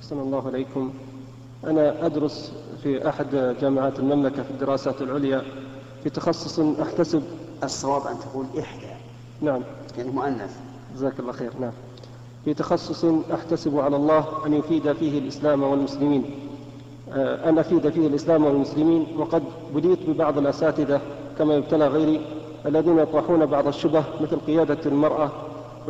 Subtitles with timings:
[0.00, 0.90] أحسن الله إليكم.
[1.64, 2.52] أنا أدرس
[2.82, 5.42] في أحد جامعات المملكة في الدراسات العليا
[6.02, 7.22] في تخصص أحتسب.
[7.64, 8.86] الصواب أن تقول إحدى.
[9.40, 9.62] نعم.
[9.98, 10.56] يعني مؤنث.
[10.94, 11.50] جزاك الله خير.
[11.60, 11.72] نعم.
[12.44, 16.24] في تخصص أحتسب على الله أن يفيد فيه الإسلام والمسلمين.
[17.12, 19.06] آه، أن أفيد فيه الإسلام والمسلمين.
[19.18, 19.42] وقد
[19.74, 21.00] بليت ببعض الأساتذة
[21.38, 22.20] كما يبتلى غيري
[22.66, 25.30] الذين يطرحون بعض الشبه مثل قيادة المرأة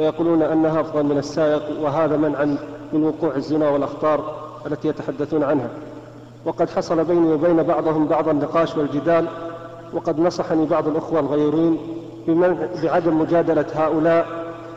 [0.00, 2.58] ويقولون أنها أفضل من السائق وهذا منعا
[2.92, 4.34] من وقوع الزنا والأخطار
[4.66, 5.68] التي يتحدثون عنها.
[6.44, 9.26] وقد حصل بيني وبين بعضهم بعض النقاش والجدال
[9.92, 11.78] وقد نصحني بعض الأخوة الغيورين
[12.82, 14.26] بعدم مجادلة هؤلاء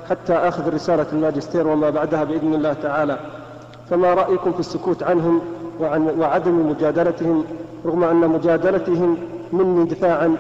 [0.09, 3.19] حتى أخذ رسالة الماجستير وما بعدها بإذن الله تعالى.
[3.89, 5.41] فما رأيكم في السكوت عنهم
[5.79, 7.43] وعن وعدم مجادلتهم
[7.85, 9.17] رغم أن مجادلتهم
[9.53, 10.35] مني دفاعا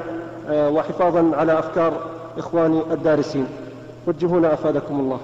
[0.49, 1.93] آه، وحفاظا على أفكار
[2.37, 3.47] إخواني الدارسين؟
[4.07, 5.19] وجهونا أفادكم الله.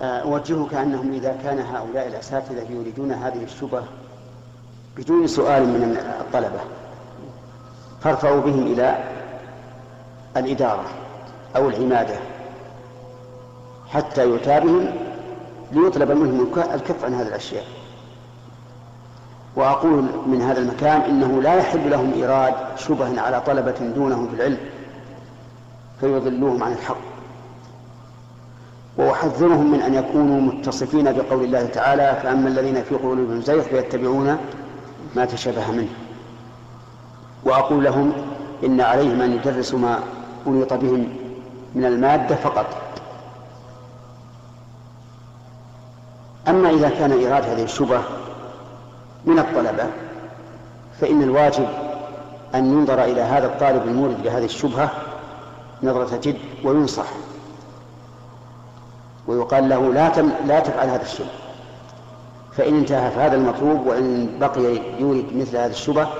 [0.00, 3.82] آه، أوجهك أنهم إذا كان هؤلاء الأساتذة يريدون هذه الشبه
[4.96, 6.60] بدون سؤال من الطلبة
[8.00, 9.04] فارفعوا بهم إلى
[10.36, 10.84] الإدارة
[11.56, 12.16] أو العمادة
[13.88, 14.86] حتى يؤتى بهم
[15.72, 17.64] ليطلب منهم الكف عن هذه الأشياء.
[19.56, 24.58] وأقول من هذا المكان إنه لا يحل لهم إيراد شبه على طلبة دونهم في العلم
[26.00, 27.13] فيضلوهم عن الحق.
[28.98, 34.38] وأحذرهم من أن يكونوا متصفين بقول الله تعالى فأما الذين في قلوبهم زيغ فيتبعون
[35.16, 35.88] ما تشابه منه.
[37.44, 38.12] وأقول لهم
[38.64, 39.98] إن عليهم أن يدرسوا ما
[40.46, 41.08] أنيط بهم
[41.74, 42.66] من المادة فقط.
[46.48, 48.02] أما إذا كان إيراد هذه الشبهة
[49.26, 49.84] من الطلبة
[51.00, 51.68] فإن الواجب
[52.54, 54.90] أن ينظر إلى هذا الطالب المورد بهذه الشبهة
[55.82, 57.06] نظرة جد وينصح.
[59.26, 61.26] ويقال له لا تم لا تفعل هذا الشيء
[62.56, 66.12] فإن انتهى فهذا المطلوب وإن بقي يورد مثل هذه الشبهة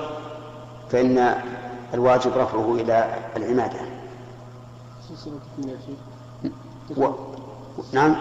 [0.91, 1.35] فإن
[1.93, 3.79] الواجب رفعه إلى العمادة.
[6.97, 7.07] و...
[7.93, 8.15] نعم.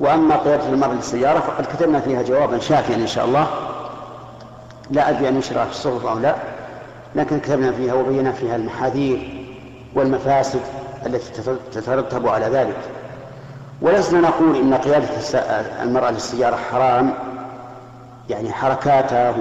[0.00, 3.46] وأما قيادة المرء للسيارة فقد كتبنا فيها جوابا شافيا إن شاء الله.
[4.90, 6.36] لا أدري أن يشرع في الصحف أو لا
[7.14, 9.46] لكن كتبنا فيها وبينا فيها المحاذير
[9.94, 10.60] والمفاسد
[11.06, 11.42] التي
[11.72, 12.76] تترتب على ذلك.
[13.84, 15.08] ولسنا نقول إن قيادة
[15.82, 17.14] المرأة للسيارة حرام
[18.30, 19.34] يعني حركاتها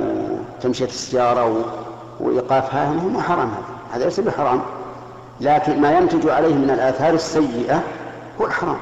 [0.59, 1.65] وتمشية السيارة
[2.19, 4.61] وإيقافها ما حرام هذا هذا ليس بحرام
[5.41, 7.83] لكن ما ينتج عليه من الآثار السيئة
[8.41, 8.79] هو الحرام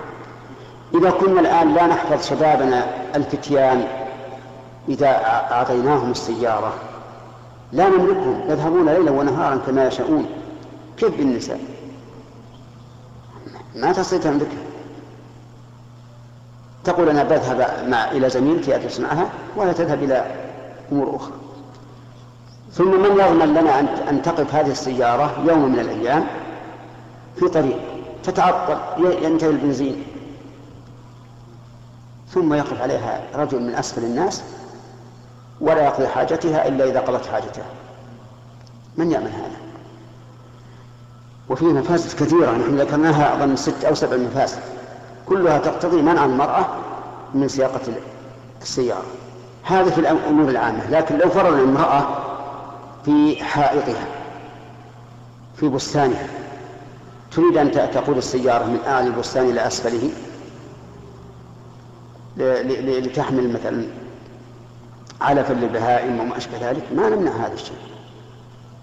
[0.96, 2.86] إذا كنا الآن لا نحفظ شبابنا
[3.16, 3.88] الفتيان
[4.90, 5.08] إذا
[5.52, 6.74] أعطيناهم السيارة
[7.72, 10.26] لا نملكهم يذهبون ليلا ونهارا كما يشاءون
[10.98, 11.60] كيف بالنساء؟
[13.76, 14.71] ما تستطيع تملكها.
[16.84, 20.26] تقول أنا بذهب مع إلى زميلتي أدرس معها ولا تذهب إلى
[20.92, 21.34] أمور أخرى.
[22.74, 26.28] ثم من يضمن لنا أن تقف هذه السيارة يوم من الأيام
[27.36, 27.78] في طريق
[28.24, 28.78] تتعطل
[29.22, 30.04] ينتهي البنزين.
[32.30, 34.44] ثم يقف عليها رجل من أسفل الناس
[35.62, 37.66] ولا يقضي حاجتها إلا إذا قضت حاجتها.
[38.98, 39.58] من يعمل هذا؟
[41.50, 44.60] وفيه مفاسد كثيرة نحن ذكرناها أظن ست أو سبع مفاسد
[45.26, 46.66] كلها تقتضي منع المرأة
[47.34, 47.82] من سياقة
[48.62, 49.06] السيارة.
[49.64, 50.90] هذا في الأمور العامة.
[50.90, 52.08] لكن لو فرض امرأة
[53.06, 54.06] في حائطها
[55.56, 56.28] في بستانها
[57.32, 60.10] تريد أن تقود السيارة من أعلى البستان إلى أسفله
[63.00, 63.86] لتحمل مثلا
[65.22, 67.78] علفا للبهائم وما أشبه ذلك ما نمنع هذا الشيء.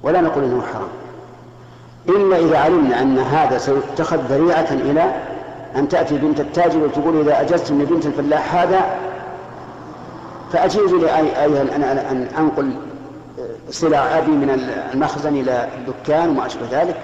[0.03, 0.89] ولا نقول إنه حرام.
[2.09, 5.23] إلا إذا علمنا أن هذا سيتخذ ذريعة إلى
[5.77, 8.99] أن تأتي بنت التاجر وتقول إذا أجزت من بنت الفلاح هذا
[10.53, 12.73] فأجيز لي أيضا أن أن أنقل
[13.71, 14.51] سلع أبي من
[14.95, 16.97] المخزن إلى الدكان وما أشبه ذلك.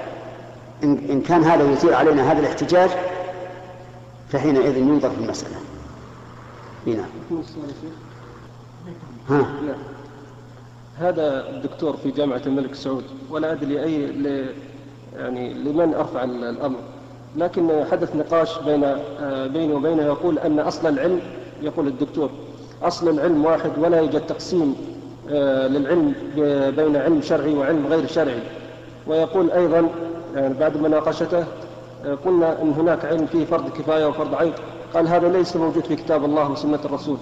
[0.84, 2.90] إن كان هذا يثير علينا هذا الاحتجاج
[4.28, 5.56] فحينئذ ينظر في المسألة.
[6.86, 7.04] نعم.
[9.30, 9.46] ها؟
[10.98, 14.02] هذا الدكتور في جامعة الملك سعود ولا أدري أي
[15.16, 16.78] يعني لمن أرفع الأمر.
[17.36, 21.20] لكن حدث نقاش بين آه، بيني وبينه يقول أن أصل العلم
[21.62, 22.30] يقول الدكتور
[22.82, 24.76] أصل العلم واحد ولا يوجد تقسيم
[25.30, 26.14] آه، للعلم
[26.76, 28.40] بين علم شرعي وعلم غير شرعي.
[29.06, 29.88] ويقول أيضا
[30.34, 31.44] يعني بعد مناقشته
[32.24, 34.52] قلنا أن هناك علم فيه فرض كفاية وفرض عين
[34.94, 37.16] قال هذا ليس موجود في كتاب الله وسنة الرسول.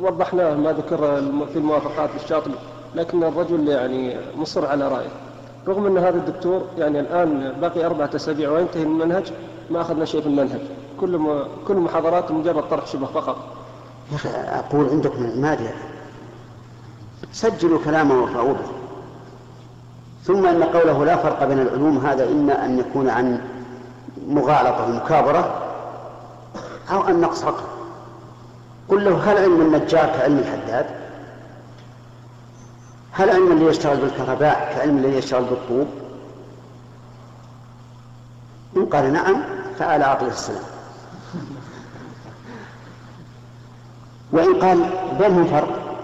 [0.00, 1.22] وضحناه ما ذكر
[1.52, 2.54] في الموافقات للشاطبي.
[2.94, 5.10] لكن الرجل يعني مصر على رأيه.
[5.68, 9.32] رغم أن هذا الدكتور يعني الآن باقي أربعة أسابيع وينتهي المنهج
[9.70, 10.60] ما أخذنا شيء في المنهج.
[11.00, 13.36] كل كل محاضرات مجرد طرح شبه فقط.
[14.10, 15.70] يا أخي أقول عندكم ماذا
[17.32, 18.66] سجلوا كلامه وارفعوا به
[20.24, 23.40] ثم أن قوله لا فرق بين العلوم هذا إما أن يكون عن
[24.28, 25.62] مغالطة ومكابرة
[26.92, 27.44] أو أن نقص
[28.88, 30.86] قل له هل علم النجار كعلم الحداد؟
[33.16, 35.86] هل علم الذي يشتغل بالكهرباء كعلم الذي يشتغل بالطوب؟
[38.76, 39.36] إن قال نعم
[39.78, 40.62] فعلى عقل السلام.
[44.32, 45.98] وإن قال بينهم فرق.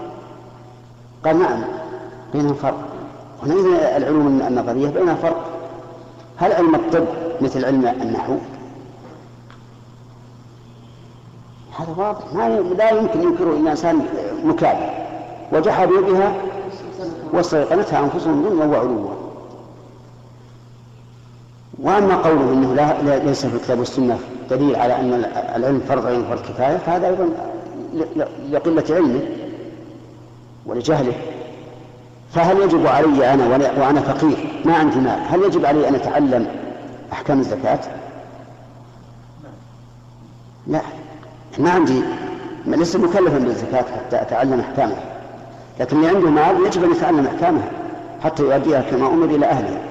[1.25, 1.63] قال نعم
[2.33, 2.83] بينهم فرق.
[3.41, 5.49] حينئذ العلوم النظرية بينها فرق.
[6.37, 7.05] هل علم الطب
[7.41, 8.37] مثل علم النحو؟
[11.79, 12.33] هذا واضح.
[12.33, 14.05] ما لا يمكن ينكره إلا إنسان
[14.43, 14.89] مكابر.
[15.51, 16.35] وجحدوا بها
[17.33, 19.09] واستيقنتها أنفسهم ظلما وعلوا
[21.79, 24.19] وأما قوله أنه لا ليس في الكتاب والسنة
[24.49, 25.13] دليل على أن
[25.55, 27.29] العلم فرض عين فرض كفاية فهذا أيضا
[28.51, 29.21] لقلة علمه
[30.65, 31.13] ولجهله.
[32.33, 33.47] فهل يجب علي أنا
[33.77, 35.19] وأنا فقير ما عندي مال.
[35.29, 36.47] هل يجب علي أن أتعلم
[37.13, 37.79] أحكام الزكاة؟
[40.67, 40.81] لا.
[41.59, 42.01] ما عندي
[42.65, 45.12] لست مكلفا بالزكاة حتى أتعلم أحكامها.
[45.79, 47.71] لكن اللي عنده مال يجب أن يتعلم أحكامها
[48.23, 49.81] حتى يؤديها كما أمر إلى أهلها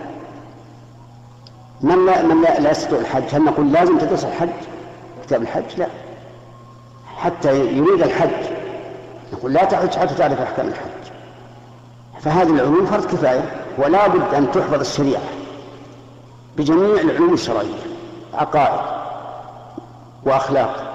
[1.81, 4.49] من لا من لا, لا يستطيع الحج هل نقول لازم تدرس الحج؟
[5.27, 5.87] كتاب الحج؟ لا.
[7.17, 8.31] حتى يريد الحج
[9.33, 11.13] نقول لا تحج حتى تعرف أحكام الحج.
[12.21, 13.45] فهذه العلوم فرض كفاية
[13.79, 15.23] ولا بد أن تحفظ الشريعة
[16.57, 17.75] بجميع العلوم الشرعية
[18.35, 18.81] عقائد
[20.27, 20.93] وأخلاق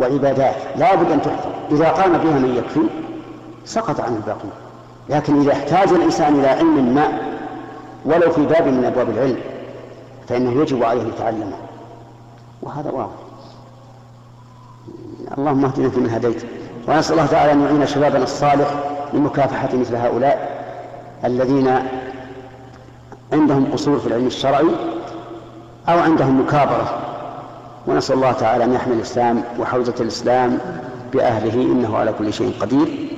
[0.00, 1.50] وعبادات لا بد أن تحفظ.
[1.70, 2.99] إذا قام بها من يكفي
[3.64, 4.48] سقط عن الباقي.
[5.08, 7.18] لكن إذا احتاج الإنسان إلى علم ما
[8.04, 9.38] ولو في باب من أبواب العلم
[10.28, 11.56] فإنه يجب عليه يتعلمه.
[12.62, 13.12] وهذا واضح.
[15.38, 16.42] اللهم اهدنا فيمن هديت
[16.88, 18.74] ونسأل الله تعالى أن يعين شبابنا الصالح
[19.12, 20.64] لمكافحة مثل هؤلاء
[21.24, 21.78] الذين
[23.32, 24.66] عندهم قصور في العلم الشرعي
[25.88, 26.98] أو عندهم مكابرة.
[27.86, 30.58] ونسأل الله تعالى أن يحمي الإسلام وحوزة الإسلام
[31.12, 33.09] بأهله إنه على كل شيء قدير.